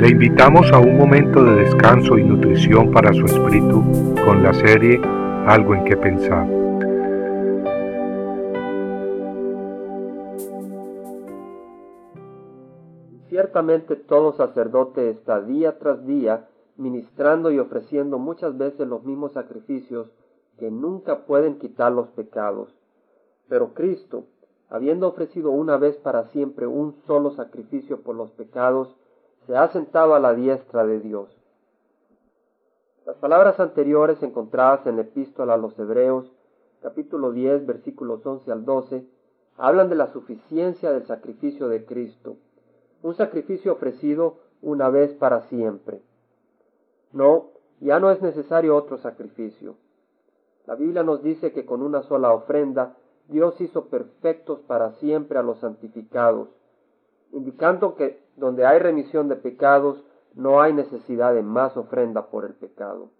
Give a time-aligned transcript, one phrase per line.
[0.00, 3.82] Le invitamos a un momento de descanso y nutrición para su espíritu
[4.24, 4.98] con la serie
[5.46, 6.48] Algo en que pensar.
[13.28, 16.48] Ciertamente todo sacerdote está día tras día
[16.78, 20.10] ministrando y ofreciendo muchas veces los mismos sacrificios
[20.58, 22.74] que nunca pueden quitar los pecados.
[23.50, 24.24] Pero Cristo,
[24.70, 28.96] habiendo ofrecido una vez para siempre un solo sacrificio por los pecados,
[29.46, 31.36] se ha sentado a la diestra de Dios.
[33.06, 36.30] Las palabras anteriores encontradas en la epístola a los Hebreos,
[36.82, 39.04] capítulo 10, versículos 11 al 12,
[39.56, 42.36] hablan de la suficiencia del sacrificio de Cristo,
[43.02, 46.02] un sacrificio ofrecido una vez para siempre.
[47.12, 47.48] No,
[47.80, 49.74] ya no es necesario otro sacrificio.
[50.66, 52.96] La Biblia nos dice que con una sola ofrenda
[53.28, 56.48] Dios hizo perfectos para siempre a los santificados,
[57.32, 60.02] indicando que donde hay remisión de pecados
[60.34, 63.10] no hay necesidad de más ofrenda por el pecado.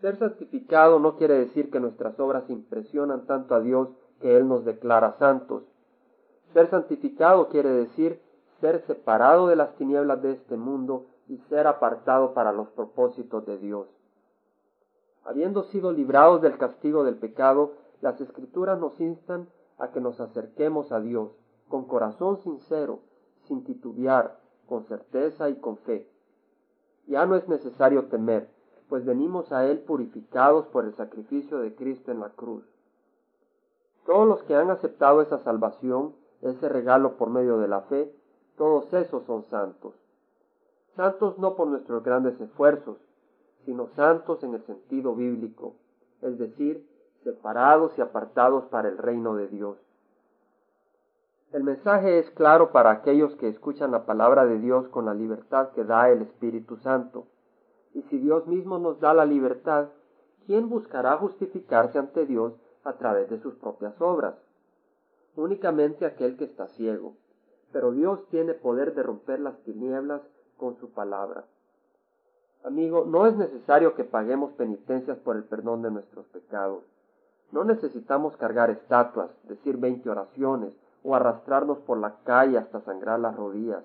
[0.00, 3.88] Ser santificado no quiere decir que nuestras obras impresionan tanto a Dios
[4.20, 5.62] que Él nos declara santos.
[6.52, 8.20] Ser santificado quiere decir
[8.60, 13.58] ser separado de las tinieblas de este mundo y ser apartado para los propósitos de
[13.58, 13.88] Dios.
[15.24, 20.92] Habiendo sido librados del castigo del pecado, las escrituras nos instan a que nos acerquemos
[20.92, 21.30] a Dios
[21.74, 23.00] con corazón sincero,
[23.48, 26.08] sin titubear, con certeza y con fe.
[27.08, 28.48] Ya no es necesario temer,
[28.88, 32.62] pues venimos a Él purificados por el sacrificio de Cristo en la cruz.
[34.06, 38.14] Todos los que han aceptado esa salvación, ese regalo por medio de la fe,
[38.56, 39.94] todos esos son santos.
[40.94, 42.98] Santos no por nuestros grandes esfuerzos,
[43.64, 45.74] sino santos en el sentido bíblico,
[46.22, 46.88] es decir,
[47.24, 49.83] separados y apartados para el reino de Dios.
[51.54, 55.68] El mensaje es claro para aquellos que escuchan la palabra de Dios con la libertad
[55.70, 57.28] que da el Espíritu Santo.
[57.92, 59.90] Y si Dios mismo nos da la libertad,
[60.46, 64.34] ¿quién buscará justificarse ante Dios a través de sus propias obras?
[65.36, 67.14] Únicamente aquel que está ciego.
[67.70, 70.22] Pero Dios tiene poder de romper las tinieblas
[70.56, 71.44] con su palabra.
[72.64, 76.82] Amigo, no es necesario que paguemos penitencias por el perdón de nuestros pecados.
[77.52, 80.74] No necesitamos cargar estatuas, decir veinte oraciones
[81.04, 83.84] o arrastrarnos por la calle hasta sangrar las rodillas.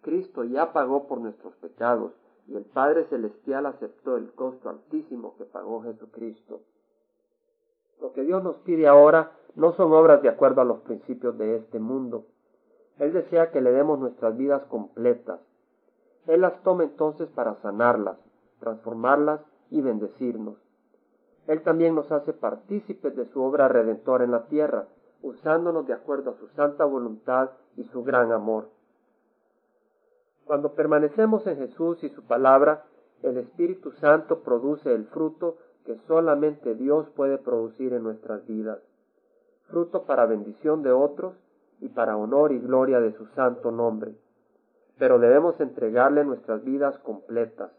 [0.00, 2.12] Cristo ya pagó por nuestros pecados
[2.48, 6.60] y el Padre Celestial aceptó el costo altísimo que pagó Jesucristo.
[8.00, 11.56] Lo que Dios nos pide ahora no son obras de acuerdo a los principios de
[11.56, 12.24] este mundo.
[12.98, 15.40] Él desea que le demos nuestras vidas completas,
[16.26, 18.16] él las toma entonces para sanarlas,
[18.60, 19.40] transformarlas
[19.70, 20.56] y bendecirnos.
[21.48, 24.86] Él también nos hace partícipes de su obra redentora en la tierra,
[25.22, 28.68] usándonos de acuerdo a su santa voluntad y su gran amor.
[30.44, 32.84] Cuando permanecemos en Jesús y su palabra,
[33.22, 38.80] el Espíritu Santo produce el fruto que solamente Dios puede producir en nuestras vidas,
[39.68, 41.34] fruto para bendición de otros
[41.80, 44.14] y para honor y gloria de su santo nombre
[45.02, 47.72] pero debemos entregarle nuestras vidas completas.